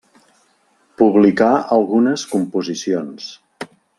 Publicà 1.01 1.51
algunes 1.77 2.25
composicions. 2.33 3.31